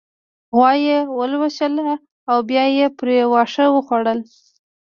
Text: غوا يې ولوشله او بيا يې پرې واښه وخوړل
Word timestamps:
غوا 0.55 0.71
يې 0.85 0.97
ولوشله 1.17 1.93
او 2.31 2.37
بيا 2.49 2.65
يې 2.77 2.87
پرې 2.97 3.17
واښه 3.31 3.65
وخوړل 3.71 4.19